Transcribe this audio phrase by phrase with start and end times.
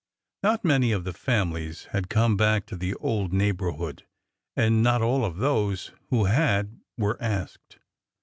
[0.41, 4.03] Not many of the families had come back to the old neighborhood,
[4.55, 7.77] and not all of those who had were asked.